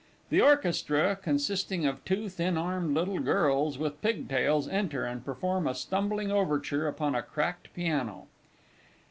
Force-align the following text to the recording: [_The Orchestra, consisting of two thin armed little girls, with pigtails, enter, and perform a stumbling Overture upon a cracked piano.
[_The 0.31 0.43
Orchestra, 0.43 1.15
consisting 1.15 1.85
of 1.85 2.03
two 2.03 2.27
thin 2.27 2.57
armed 2.57 2.95
little 2.95 3.19
girls, 3.19 3.77
with 3.77 4.01
pigtails, 4.01 4.67
enter, 4.67 5.05
and 5.05 5.23
perform 5.23 5.67
a 5.67 5.75
stumbling 5.75 6.31
Overture 6.31 6.87
upon 6.87 7.13
a 7.13 7.21
cracked 7.21 7.71
piano. 7.75 8.25